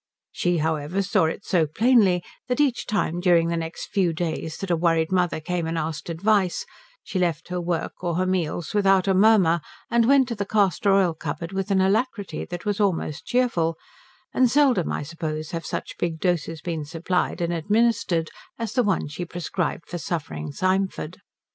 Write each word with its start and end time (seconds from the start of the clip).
She, 0.31 0.57
however, 0.57 1.03
saw 1.03 1.25
it 1.25 1.45
so 1.45 1.67
plainly 1.67 2.23
that 2.47 2.59
each 2.59 2.87
time 2.87 3.19
during 3.19 3.49
the 3.49 3.55
next 3.55 3.85
few 3.89 4.13
days 4.13 4.57
that 4.57 4.71
a 4.71 4.75
worried 4.75 5.11
mother 5.11 5.39
came 5.39 5.67
and 5.67 5.77
asked 5.77 6.09
advice, 6.09 6.65
she 7.03 7.19
left 7.19 7.49
her 7.49 7.61
work 7.61 8.03
or 8.03 8.15
her 8.15 8.25
meals 8.25 8.73
without 8.73 9.07
a 9.07 9.13
murmur, 9.13 9.61
and 9.91 10.07
went 10.07 10.27
to 10.29 10.35
the 10.35 10.43
castor 10.43 10.91
oil 10.91 11.13
cupboard 11.13 11.51
with 11.51 11.69
an 11.69 11.81
alacrity 11.81 12.45
that 12.45 12.65
was 12.65 12.79
almost 12.79 13.27
cheerful; 13.27 13.75
and 14.33 14.49
seldom, 14.49 14.91
I 14.91 15.03
suppose, 15.03 15.51
have 15.51 15.67
such 15.67 15.95
big 15.99 16.19
doses 16.19 16.61
been 16.61 16.83
supplied 16.83 17.39
and 17.39 17.53
administered 17.53 18.31
as 18.57 18.73
the 18.73 18.81
ones 18.81 19.11
she 19.13 19.23
prescribed 19.23 19.85
for 19.87 19.99
suffering 19.99 20.51
Symford. 20.51 21.19